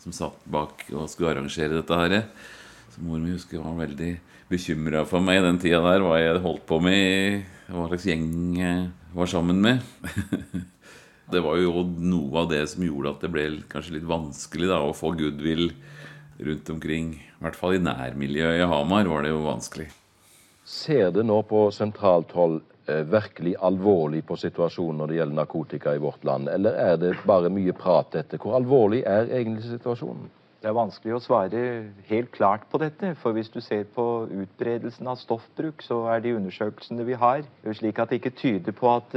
[0.00, 2.22] som satt bak og skulle arrangere dette her.
[2.94, 4.14] Så mor mi husker var veldig
[4.48, 8.30] bekymra for meg i den tida der, hva jeg holdt på med, hva slags gjeng
[8.60, 9.84] jeg var sammen med.
[11.32, 14.78] det var jo noe av det som gjorde at det ble kanskje litt vanskelig da,
[14.82, 15.72] å få goodwill
[16.38, 17.14] rundt omkring.
[17.18, 19.88] I hvert fall i nærmiljøet i Hamar var det jo vanskelig.
[20.66, 22.60] Ser det nå på sentralt hold
[22.90, 27.12] eh, virkelig alvorlig på situasjonen når det gjelder narkotika i vårt land, eller er det
[27.26, 28.38] bare mye prat dette?
[28.42, 30.30] Hvor alvorlig er egentlig situasjonen?
[30.62, 31.60] Det er vanskelig å svare
[32.08, 33.12] helt klart på dette.
[33.20, 37.44] For hvis du ser på utbredelsen av stoffbruk, så er de undersøkelsene vi har,
[37.76, 39.14] slik at det ikke tyder på at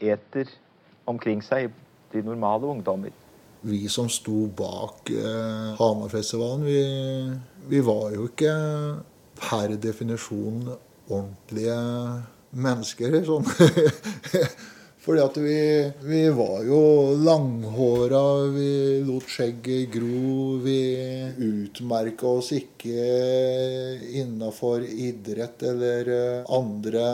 [0.00, 0.50] eter
[1.10, 1.70] omkring seg
[2.12, 3.12] de normale ungdommer.
[3.60, 6.80] Vi som sto bak eh, Hamarfestivalen, vi,
[7.68, 8.54] vi var jo ikke
[9.40, 10.64] per definisjon
[11.10, 11.76] ordentlige
[12.50, 13.20] mennesker.
[13.26, 13.44] Sånn.
[15.00, 15.60] Fordi at vi,
[16.04, 16.80] vi, var jo
[17.24, 20.58] langhåra, vi lot skjegget gro.
[20.60, 20.80] Vi
[21.40, 23.06] utmerka oss ikke
[24.20, 26.12] innafor idrett eller
[26.52, 27.06] andre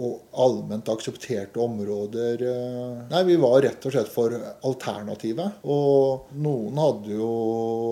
[0.00, 2.40] og allment aksepterte områder.
[2.40, 4.32] eh, Nei, vi var rett og slett for
[4.64, 5.58] alternativet.
[5.68, 7.32] Og noen hadde jo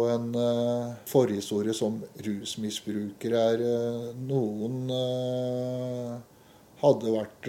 [0.08, 3.42] en eh, forhistorie som rusmisbrukere.
[3.60, 4.88] eh, Noen
[6.78, 7.48] hadde vært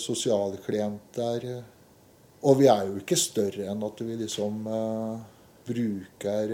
[0.00, 1.46] sosialklienter.
[2.44, 4.64] Og vi er jo ikke større enn at vi liksom
[5.64, 6.50] bruker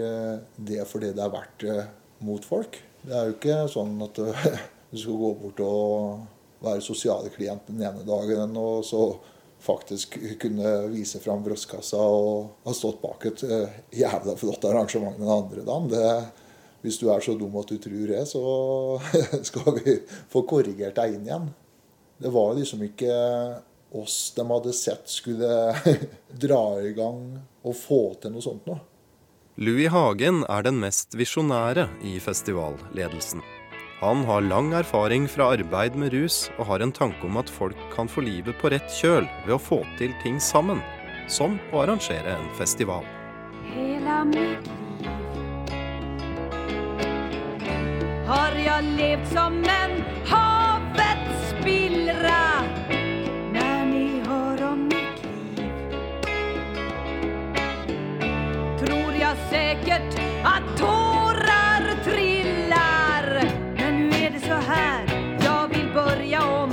[0.55, 1.65] det fordi det er verdt
[2.23, 2.77] mot folk.
[3.01, 4.19] Det er jo ikke sånn at
[4.91, 6.21] du skal gå bort og
[6.61, 9.05] være sosiale klient den ene dagen, og så
[9.61, 15.29] faktisk kunne vise fram brystkassa og ha stått bak et eh, jævla flott arrangement den
[15.29, 15.89] andre dagen.
[15.91, 16.05] Det,
[16.81, 18.43] hvis du er så dum at du tror det, så
[19.49, 19.99] skal vi
[20.31, 21.51] få korrigert deg inn igjen.
[22.21, 23.13] Det var liksom ikke
[23.97, 25.75] oss de hadde sett skulle
[26.45, 27.25] dra i gang
[27.61, 28.81] og få til noe sånt noe.
[29.61, 33.43] Louis Hagen er den mest visjonære i festivalledelsen.
[34.01, 37.77] Han har lang erfaring fra arbeid med rus, og har en tanke om at folk
[37.93, 40.81] kan få livet på rett kjøl ved å få til ting sammen,
[41.29, 43.05] som å arrangere en festival.
[43.69, 44.81] Hela mitt liv
[48.31, 49.95] har jeg levd som en
[50.31, 50.60] havets
[64.71, 65.01] här,
[65.43, 66.71] jag vill börja om.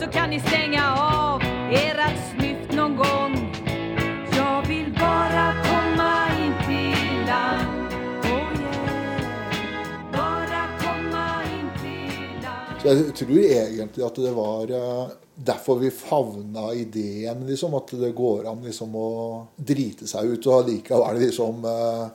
[0.00, 3.46] Så kan ni stänga av ert snyft någon gång.
[7.26, 7.76] Land.
[12.86, 17.74] Oh jeg tror egentlig at det var eh, derfor vi favna ideen, liksom.
[17.74, 19.08] At det går an liksom å
[19.56, 22.06] drite seg ut og allikevel liksom eh,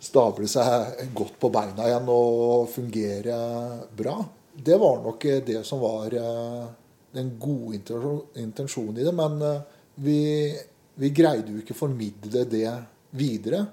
[0.00, 3.40] stable seg godt på beina igjen og fungere
[3.96, 4.16] bra.
[4.52, 6.64] Det var nok eh, det som var eh,
[7.16, 7.78] den gode
[8.40, 9.12] intensjonen i det.
[9.16, 9.60] Men eh,
[10.00, 10.20] vi,
[11.00, 12.72] vi greide jo ikke å formidle det
[13.16, 13.66] videre.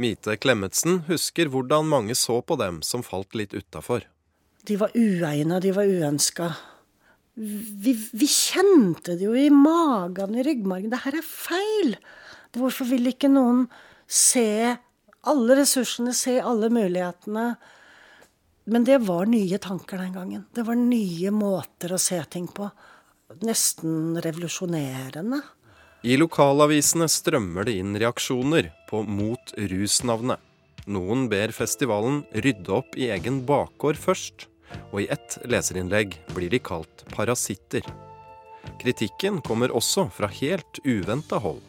[0.00, 4.06] Mite Klemetsen husker hvordan mange så på dem som falt litt utafor.
[4.66, 6.52] De var uegna, de var uønska.
[7.34, 10.92] Vi, vi kjente det jo i magen, i ryggmargen.
[10.92, 11.96] Det her er feil!
[12.52, 13.64] Hvorfor vil ikke noen
[14.12, 14.76] se
[15.22, 17.54] alle ressursene, se alle mulighetene?
[18.64, 20.44] Men det var nye tanker den gangen.
[20.54, 22.68] Det var nye måter å se ting på.
[23.42, 25.40] Nesten revolusjonerende.
[26.02, 30.40] I lokalavisene strømmer det inn reaksjoner på Mot rus-navnet.
[30.90, 34.48] Noen ber festivalen rydde opp i egen bakgård først,
[34.90, 37.86] og i ett leserinnlegg blir de kalt parasitter.
[38.82, 41.62] Kritikken kommer også fra helt uventa hold.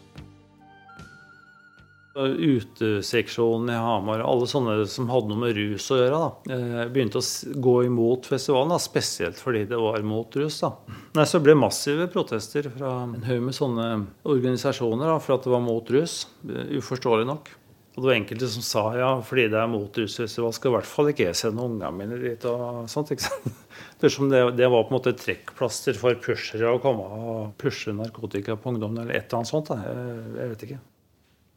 [2.13, 7.21] Uteseksjonen i Hamar, alle sånne som hadde noe med rus å gjøre, da, eh, begynte
[7.21, 7.25] å
[7.63, 8.69] gå imot festivalen.
[8.75, 10.59] Da, spesielt fordi det var mot rus.
[10.61, 10.73] Da.
[11.15, 13.89] Nei, så det massive protester fra en haug med sånne
[14.29, 16.27] organisasjoner da, for at det var mot rus.
[16.49, 17.49] eh, Uforståelig nok.
[17.93, 20.89] Og det var enkelte som sa ja, fordi det er mot rusfestival, skal i hvert
[20.89, 22.45] fall ikke jeg sende ungene mine dit.
[22.49, 23.53] og sånt, ikke sant?
[24.03, 24.09] Det,
[24.57, 28.99] det var på en måte trekkplaster for pushere å komme og pushe narkotika på ungdommen,
[28.99, 29.69] eller et eller annet sånt.
[29.69, 29.77] Da.
[29.79, 30.79] Jeg, jeg vet ikke.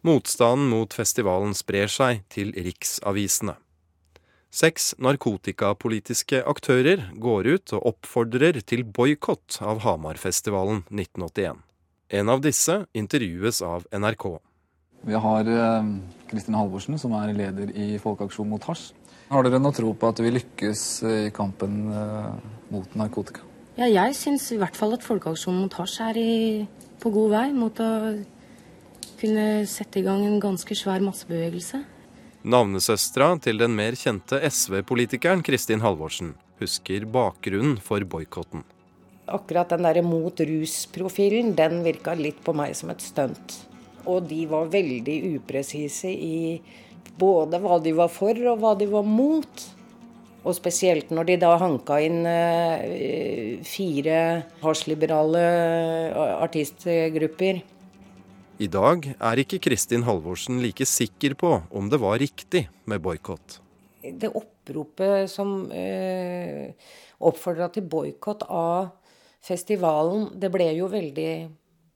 [0.07, 3.57] Motstanden mot festivalen sprer seg til riksavisene.
[4.55, 11.59] Seks narkotikapolitiske aktører går ut og oppfordrer til boikott av Hamarfestivalen 1981.
[12.21, 14.29] En av disse intervjues av NRK.
[15.11, 15.91] Vi har eh,
[16.31, 18.93] Kristin Halvorsen, som er leder i Folkeaksjon mot hasj.
[19.33, 22.31] Har dere noe tro på at vi lykkes eh, i kampen eh,
[22.71, 23.43] mot narkotika?
[23.75, 26.33] Ja, jeg syns i hvert fall at Folkeaksjon mot hasj er i,
[27.03, 27.91] på god vei mot å
[29.21, 31.83] kunne sette i gang en ganske svær massebevegelse.
[32.47, 38.65] Navnesøstera til den mer kjente SV-politikeren Kristin Halvorsen husker bakgrunnen for boikotten.
[39.27, 43.57] Akkurat den der mot rus-profilen, den virka litt på meg som et stunt.
[44.07, 46.61] Og de var veldig upresise i
[47.19, 49.65] både hva de var for og hva de var mot.
[50.47, 54.21] Og spesielt når de da hanka inn eh, fire
[54.63, 55.43] hasjliberale
[56.39, 57.65] artistgrupper.
[58.57, 63.59] I dag er ikke Kristin Halvorsen like sikker på om det var riktig med boikott.
[64.01, 66.73] Det oppropet som eh,
[67.21, 68.95] oppfordra til boikott av
[69.45, 71.31] festivalen, det ble jo veldig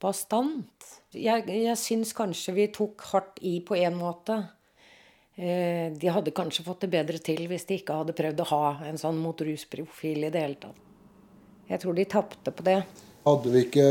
[0.05, 0.93] bastant.
[1.17, 4.43] Jeg, jeg syns kanskje vi tok hardt i på en måte.
[5.41, 8.65] Eh, de hadde kanskje fått det bedre til hvis de ikke hadde prøvd å ha
[8.91, 10.89] en sånn mot rus-profil i det hele tatt.
[11.73, 12.83] Jeg tror de tapte på det.
[13.25, 13.87] Hadde vi ikke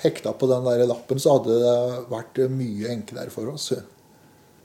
[0.00, 3.72] hekta på den der lappen, så hadde det vært mye enklere for oss.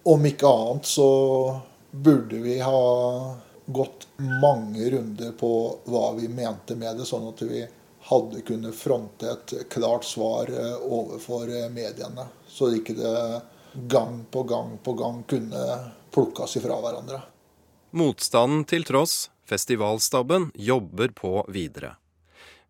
[0.07, 1.09] Om ikke annet så
[1.91, 2.83] burde vi ha
[3.65, 4.07] gått
[4.41, 5.51] mange runder på
[5.89, 7.65] hva vi mente med det, sånn at vi
[8.05, 12.27] hadde kunnet fronte et klart svar eh, overfor eh, mediene.
[12.47, 13.15] Så ikke det
[13.89, 15.65] gang på gang på gang kunne
[16.13, 17.23] plukkes ifra hverandre.
[17.97, 21.95] Motstanden til tross, festivalstaben jobber på videre.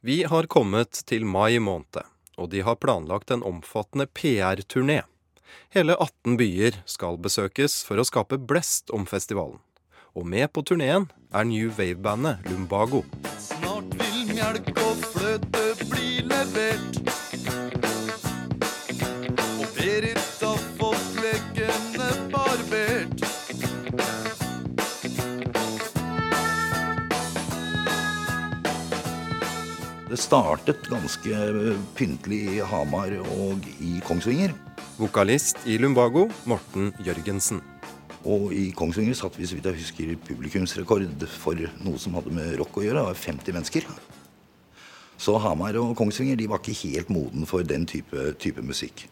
[0.05, 2.03] Vi har kommet til mai måned,
[2.37, 4.99] og de har planlagt en omfattende PR-turné.
[5.73, 9.57] Hele 18 byer skal besøkes for å skape blest om festivalen.
[10.13, 13.01] Og med på turneen er New Wave-bandet Lumbago.
[13.41, 17.84] Snart vil melk og fløte bli levert.
[30.15, 31.39] Det startet ganske
[31.97, 34.53] pyntelig i Hamar og i Kongsvinger.
[34.95, 37.59] Vokalist i Lumbago, Morten Jørgensen.
[38.23, 42.55] Og i Kongsvinger satt vi så vidt jeg husker publikumsrekord for noe som hadde med
[42.61, 43.01] rock å gjøre.
[43.01, 43.89] Det var 50 mennesker.
[45.19, 49.09] Så Hamar og Kongsvinger de var ikke helt moden for den type, type musikk.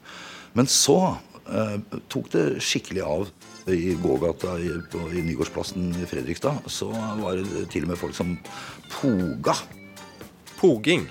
[0.56, 0.98] Men så
[1.44, 3.28] eh, tok det skikkelig av.
[3.68, 8.16] I gågata i, på, i Nygårdsplassen i Fredrikstad så var det til og med folk
[8.16, 8.38] som
[9.02, 9.60] poga.
[10.64, 11.10] Poging,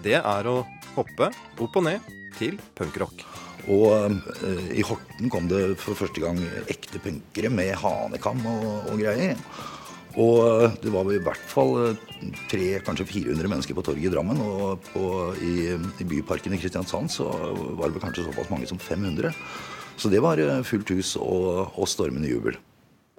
[0.00, 0.62] det er å
[0.94, 1.26] hoppe
[1.60, 2.04] opp og ned
[2.38, 3.26] til punkrock.
[3.68, 9.02] Og eh, i Horten kom det for første gang ekte punkere med hanekam og, og
[9.02, 9.36] greier.
[10.16, 14.12] Og eh, det var i hvert fall eh, tre, kanskje 400 mennesker på torget i
[14.14, 14.40] Drammen.
[14.40, 15.10] Og på,
[15.44, 19.36] i, i Byparken i Kristiansand så var det vel kanskje såpass mange som 500.
[20.00, 22.56] Så det var eh, fullt hus og, og stormende jubel.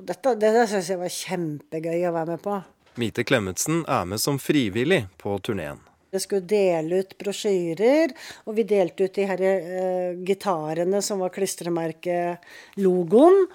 [0.01, 2.57] Dette, dette syns jeg var kjempegøy å være med på.
[2.97, 5.77] Mite Klemetsen er med som frivillig på turneen.
[6.11, 8.09] Vi skulle dele ut brosjyrer,
[8.47, 13.47] og vi delte ut de her eh, gitarene som var klistremerkelogoen.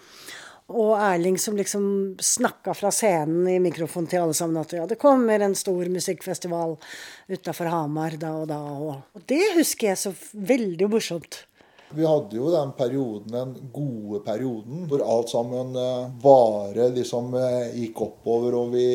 [0.73, 4.99] Og Erling som liksom snakka fra scenen i mikrofonen til alle sammen at ja, det
[5.01, 6.77] kommer en stor musikkfestival
[7.29, 8.61] utafor Hamar da og da.
[8.63, 11.33] Og, det husker jeg så veldig morsomt.
[11.95, 17.75] Vi hadde jo den perioden, den gode perioden, hvor alt sammen eh, bare liksom eh,
[17.77, 18.57] gikk oppover.
[18.57, 18.87] Og vi,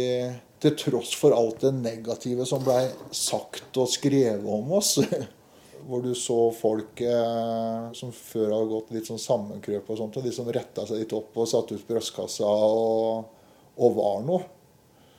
[0.63, 4.97] til tross for alt det negative som blei sagt og skrevet om oss,
[5.88, 10.25] hvor du så folk eh, som før hadde gått litt sånn sammenkrøp og sånt, og
[10.25, 13.33] de som retta seg litt opp og satte ut brystkassa og,
[13.77, 14.53] og var noe.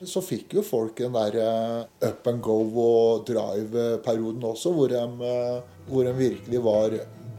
[0.07, 5.01] Så fikk jo folk den der eh, up and go og drive-perioden også, hvor de,
[5.27, 6.95] eh, hvor de virkelig var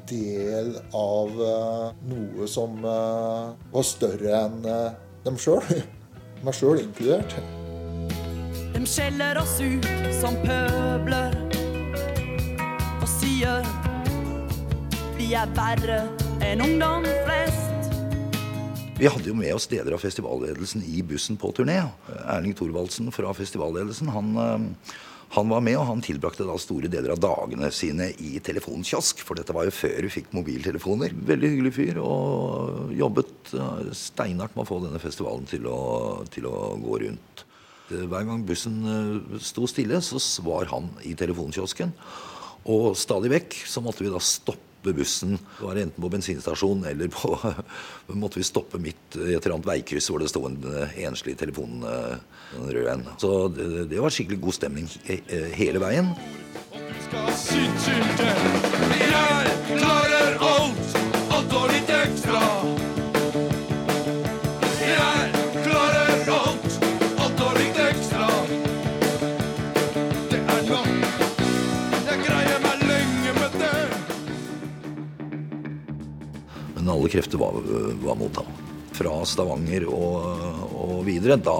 [0.09, 4.91] del av eh, noe som eh, var større enn eh,
[5.25, 5.63] dem sjøl.
[6.45, 7.35] Meg sjøl inkludert.
[8.73, 9.87] De skjeller oss ut
[10.21, 11.35] som pøbler
[12.99, 13.65] og sier
[15.19, 16.05] vi er verre
[16.45, 17.65] enn ungdom flest.
[18.99, 21.77] Vi hadde jo med oss deler av festivalledelsen i bussen på turné.
[22.25, 24.33] Erling Thorvaldsen fra festivalledelsen han,
[25.35, 29.21] han var med, og han tilbrakte da store deler av dagene sine i telefonkiosk.
[29.25, 31.13] For dette var jo før vi fikk mobiltelefoner.
[31.13, 35.81] Veldig hyggelig fyr, og jobbet eh, steinhardt med å få denne festivalen til å,
[36.33, 37.43] til å gå rundt.
[37.91, 41.93] Eh, Hver gang bussen eh, sto stille, så var han i telefonkiosken.
[42.69, 45.37] Og stadig vekk så måtte vi da stoppe bussen.
[45.37, 47.35] Det var enten på bensinstasjonen eller på
[48.15, 51.37] måtte vi stoppe midt i et eller annet veikryss hvor det sto en eh, enslig
[51.39, 52.17] telefon, eh,
[52.57, 53.07] en rød en.
[53.21, 55.55] Så det, det var skikkelig god stemning hele veien.
[55.59, 56.13] hele veien.
[57.09, 58.48] skal Jeg
[77.11, 77.59] krefter var,
[78.03, 78.49] var mot ham.
[78.99, 80.25] Fra Stavanger og,
[80.75, 81.55] og videre, da,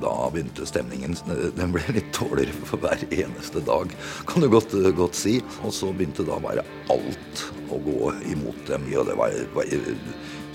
[0.00, 1.12] da begynte stemningen
[1.54, 3.92] Den ble litt dårligere for hver eneste dag,
[4.26, 5.36] kan du godt, godt si.
[5.62, 8.88] Og så begynte da bare alt å gå imot dem.
[8.96, 9.70] Og det var, var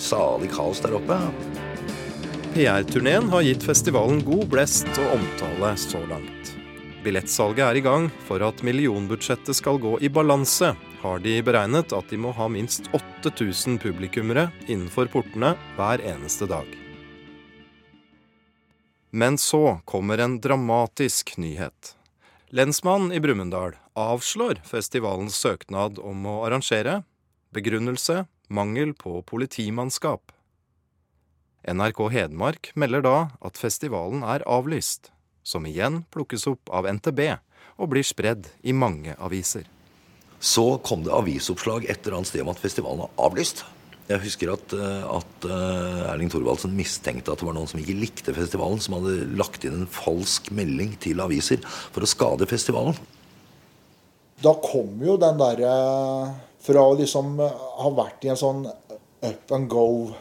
[0.01, 1.21] salig kaos der oppe.
[2.55, 6.53] PR-turneen har gitt festivalen god blest og omtale så langt.
[7.03, 8.07] Billettsalget er i gang.
[8.27, 10.71] For at millionbudsjettet skal gå i balanse,
[11.05, 16.65] har de beregnet at de må ha minst 8000 publikummere innenfor portene hver eneste dag.
[19.15, 21.93] Men så kommer en dramatisk nyhet.
[22.49, 27.03] Lensmannen i Brumunddal avslår festivalens søknad om å arrangere.
[27.55, 30.33] Begrunnelse mangel på politimannskap.
[31.65, 35.13] NRK Hedmark melder da at festivalen er avlyst,
[35.43, 37.23] som igjen plukkes opp av NTB
[37.79, 39.65] og blir spredd i mange aviser.
[40.45, 43.63] Så kom det avisoppslag et eller annet sted om at festivalen var avlyst.
[44.05, 47.97] Jeg husker at, eh, at eh, Erling Thorvaldsen mistenkte at det var noen som ikke
[47.97, 52.97] likte festivalen, som hadde lagt inn en falsk melding til aviser for å skade festivalen.
[54.43, 55.71] Da kom jo den derre
[56.65, 60.15] Fra å liksom ha vært i en sånn up and go,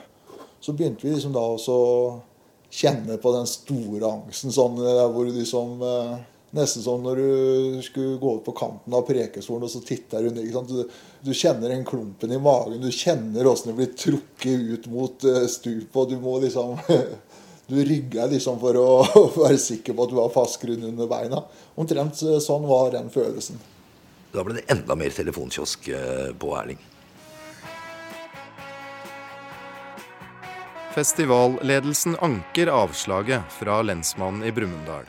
[0.61, 1.77] så begynte vi liksom da også
[2.69, 4.53] kjenne på den store angsten.
[4.53, 6.19] Sånn hvor du liksom eh,
[6.55, 10.31] Nesten som når du skulle gå ut på kanten av Prekestolen og så titter du
[10.31, 10.45] ned.
[10.45, 10.71] ikke sant?
[10.71, 12.79] Du, du kjenner den klumpen i magen.
[12.83, 15.97] Du kjenner åssen det blir trukket ut mot uh, stupet.
[15.99, 16.79] Og du må liksom
[17.67, 18.89] Du rygger liksom for å
[19.41, 21.41] være sikker på at du har fast grunn under beina.
[21.81, 23.57] Omtrent eh, sånn var den følelsen.
[24.35, 26.83] Da ble det enda mer telefonkiosk eh, på Erling.
[30.95, 35.09] Festivalledelsen anker avslaget fra lensmannen i Brumunddal.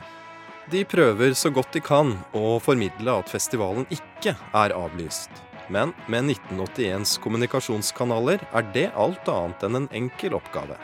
[0.70, 5.30] De prøver så godt de kan å formidle at festivalen ikke er avlyst.
[5.70, 10.74] Men med 1981s kommunikasjonskanaler er det alt annet enn en enkel oppgave.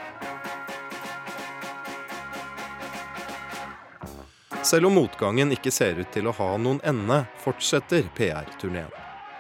[4.63, 8.91] Selv om motgangen ikke ser ut til å ha noen ende, fortsetter PR-turneen.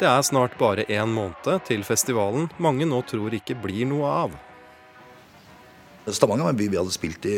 [0.03, 4.35] Det er snart bare én måned til festivalen mange nå tror ikke blir noe av.
[6.11, 7.37] Stavanger var en by vi hadde spilt i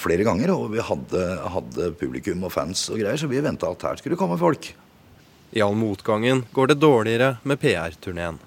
[0.00, 3.84] flere ganger, og vi hadde, hadde publikum og fans og greier, så vi venta at
[3.84, 4.70] her skulle det komme folk.
[5.52, 8.40] I all motgangen går det dårligere med PR-turneen.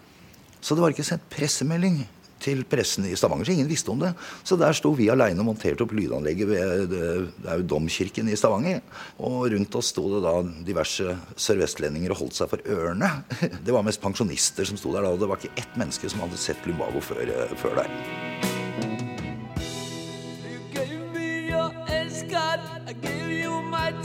[0.61, 2.03] Så det var ikke sendt pressemelding
[2.41, 4.11] til pressen i Stavanger, så ingen visste om det.
[4.43, 8.31] Så der sto vi aleine og monterte opp lydanlegget ved det, det er jo domkirken
[8.31, 8.81] i Stavanger.
[9.21, 10.35] Og rundt oss sto det da
[10.71, 13.11] diverse sørvestlendinger og holdt seg for ørene.
[13.65, 16.25] Det var mest pensjonister som sto der da, og det var ikke ett menneske som
[16.25, 17.29] hadde sett Lumbago før,
[17.61, 18.50] før der.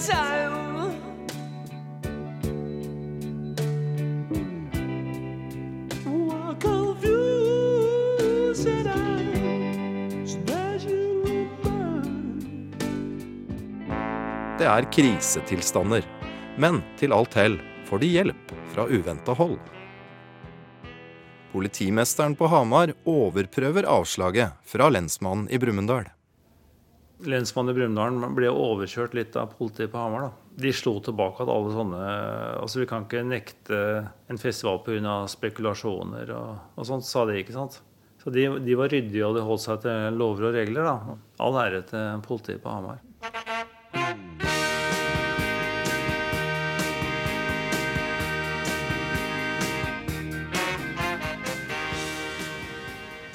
[0.07, 0.13] Det
[14.65, 16.07] er krisetilstander.
[16.59, 19.59] Men til alt hell får de hjelp fra uventa hold.
[21.53, 26.16] Politimesteren på Hamar overprøver avslaget fra lensmannen i Brumunddal.
[27.25, 30.27] Lensmannen i Brumunddal ble overkjørt litt av politiet på Hamar.
[30.27, 30.61] da.
[30.61, 32.03] De slo tilbake at alle sånne
[32.61, 33.81] Altså, vi kan ikke nekte
[34.29, 35.23] en festival pga.
[35.33, 37.81] spekulasjoner og, og sånt, sa de, ikke sant.
[38.23, 41.17] Så de, de var ryddige, og de holdt seg til lover og regler, da.
[41.41, 43.01] All ære til politiet på Hamar.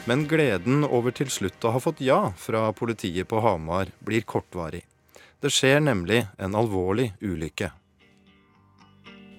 [0.06, 4.82] Men gleden over til slutt å ha fått ja fra politiet på Hamar blir kortvarig.
[5.42, 7.70] Det skjer nemlig en alvorlig ulykke.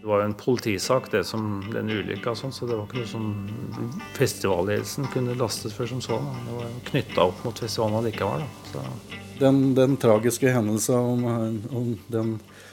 [0.03, 3.11] Det var jo en politisak, det som den ulykka, sånn, så det var ikke noe
[3.11, 3.27] som
[4.17, 6.27] festivalledelsen kunne lastes for som sånn.
[6.27, 6.45] da.
[6.47, 8.43] Det var knytta opp mot festivalen allikevel.
[8.43, 8.71] da.
[8.71, 8.87] Så
[9.39, 11.27] Den, den tragiske hendelsen om,
[11.71, 12.33] om den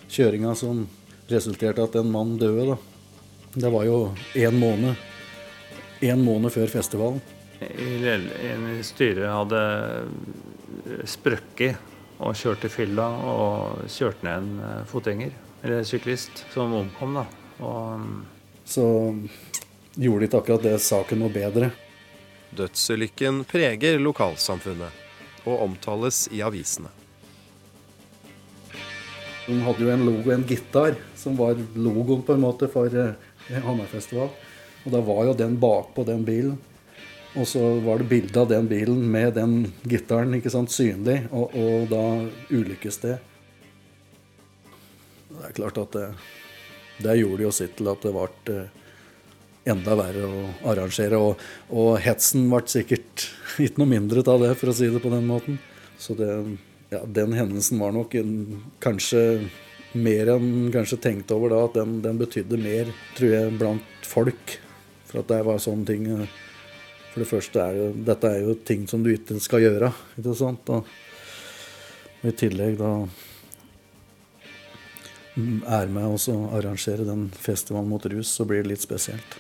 [0.10, 0.86] kjøringa som
[1.30, 2.78] resulterte at en mann døde, da.
[3.54, 4.00] Det var jo
[4.38, 4.98] én måned.
[6.06, 7.22] Én måned før festivalen.
[7.60, 7.96] I
[8.80, 9.62] i styret hadde
[11.08, 11.90] sprøkket
[12.20, 17.20] og kjørt til fylla og kjørt ned en eh, fotgjenger, eller syklist, som omkom.
[17.22, 17.26] da.
[17.64, 18.18] Og mm,
[18.66, 18.86] Så
[19.96, 21.72] gjorde de ikke akkurat det saken noe bedre.
[22.56, 26.92] Dødsulykken preger lokalsamfunnet og omtales i avisene.
[29.48, 33.16] De hadde jo en logo, en gitar, som var logoen på en måte for eh,
[33.64, 34.30] Hammerfestival.
[34.86, 36.58] Og da var jo den bakpå den bilen.
[37.38, 39.56] Og så var det bilde av den bilen med den
[39.86, 42.04] gitaren ikke sant, synlig, og, og da
[42.50, 43.20] ulykkessted.
[45.30, 46.08] Det er klart at det,
[47.06, 48.74] det gjorde jo sitt til at det ble eh,
[49.70, 51.22] enda verre å arrangere.
[51.22, 53.30] Og, og hetsen ble sikkert
[53.66, 55.62] ikke noe mindre av det, for å si det på den måten.
[56.02, 56.34] Så det,
[56.90, 58.34] ja, den hendelsen var nok en,
[58.82, 59.24] kanskje
[59.94, 64.60] mer enn kanskje tenkte over da, at den, den betydde mer, tror jeg, blant folk.
[65.10, 66.38] For at det var sånne ting eh,
[67.20, 70.36] For det første er jo Dette er jo ting som du ikke skal gjøre, ikke
[70.40, 70.70] sant?
[70.72, 70.88] Og,
[72.22, 72.94] og i tillegg da
[75.76, 79.36] er med oss å arrangere den festivalen mot rus, så blir det litt spesielt.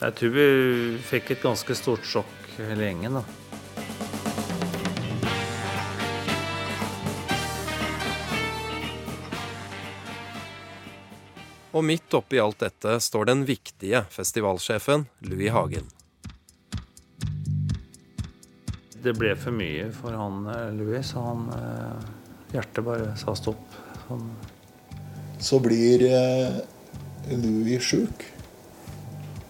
[0.00, 0.48] jeg tror vi
[1.10, 3.20] fikk et ganske stort sjokk, gjengen.
[3.20, 3.45] da.
[11.76, 15.90] Og midt oppi alt dette står den viktige festivalsjefen Louis Hagen.
[19.04, 22.06] Det ble for mye for han eh, Louis, så han eh,
[22.54, 23.76] Hjertet bare sa stopp.
[24.06, 24.24] Han,
[25.42, 26.56] Så blir eh,
[27.36, 28.24] Louis sjuk.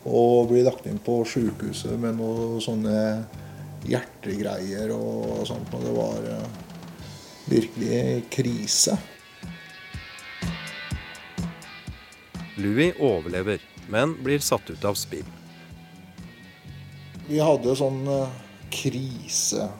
[0.06, 2.96] Og blir lagt inn på sjukehuset med noe sånne
[3.86, 5.70] hjertegreier og sånt.
[5.78, 6.30] Og det var
[7.50, 8.00] virkelig
[8.34, 8.96] krise.
[12.56, 15.24] Louis overlever, men blir satt ut av spill.
[17.26, 18.28] Vi hadde sånn eh,
[18.72, 19.76] krisemøte.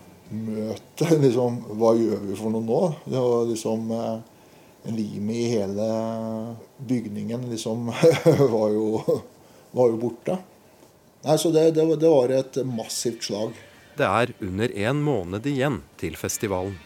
[1.24, 2.80] Liksom, hva gjør vi for noe nå?
[3.06, 4.16] Det var liksom eh,
[4.86, 5.86] Limet i hele
[6.86, 7.88] bygningen liksom
[8.54, 9.02] var jo,
[9.74, 10.36] var jo borte.
[11.24, 13.50] Nei, så det, det, det var et massivt slag.
[13.98, 16.76] Det er under en måned igjen til festivalen.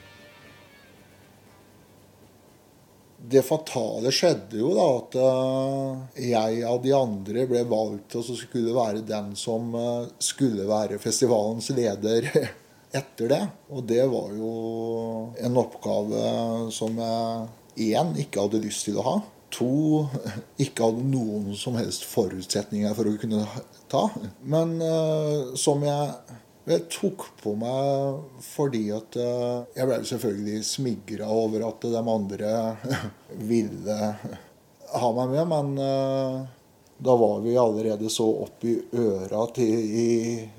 [3.21, 8.37] Det fatale skjedde jo da at eh, jeg av de andre ble valgt til å
[8.39, 12.31] skulle være den som eh, skulle være festivalens leder
[13.01, 13.43] etter det.
[13.68, 14.55] Og det var jo
[15.37, 16.25] en oppgave
[16.73, 19.16] som jeg én ikke hadde lyst til å ha.
[19.61, 20.07] To
[20.64, 23.45] ikke hadde noen som helst forutsetninger for å kunne
[23.91, 24.07] ta.
[24.41, 31.29] Men uh, som jeg jeg tok på meg fordi at uh, Jeg ble selvfølgelig smigra
[31.33, 32.55] over at de andre
[33.51, 33.99] ville
[34.91, 36.41] ha meg med, men uh,
[37.01, 40.09] da var vi allerede så opp i øra til, i,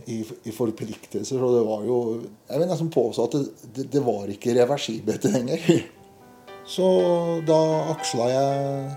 [0.10, 1.98] i, i, forpliktelser, så det var jo
[2.50, 3.46] Jeg vil nesten påstå at det,
[3.76, 5.68] det, det var ikke reversibelt lenger.
[6.72, 6.86] Så
[7.44, 7.58] da
[7.92, 8.92] aksla jeg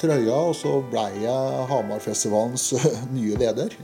[0.00, 2.72] trøya, og så blei jeg Hamarfestivalens
[3.16, 3.76] nye leder.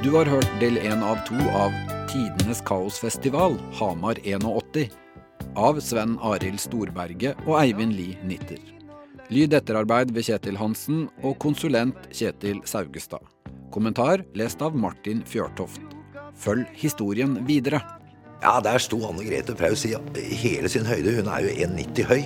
[0.00, 1.74] Du har hørt del én av to av
[2.08, 4.94] Tidenes kaosfestival Hamar 81
[5.60, 8.62] av Sven Arild Storberget og Eivind Lie Nitter.
[9.28, 13.28] Lyd etterarbeid ved Kjetil Hansen og konsulent Kjetil Saugestad.
[13.76, 15.84] Kommentar lest av Martin Fjørtoft.
[16.32, 17.82] Følg historien videre.
[18.40, 19.92] Ja, der sto Anne Grete Paus i
[20.46, 22.24] hele sin høyde, hun er jo 1,90 høy,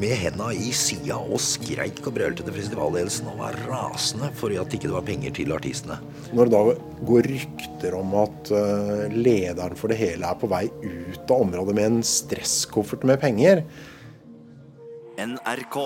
[0.00, 4.70] med henda i sida og skreik og brølte til festivalledelsen og var rasende fordi at
[4.70, 5.98] det ikke var penger til artistene.
[6.36, 10.66] Når det da går rykter om at uh, lederen for det hele er på vei
[10.68, 13.64] ut av området med en stresskoffert med penger
[15.16, 15.76] NRK.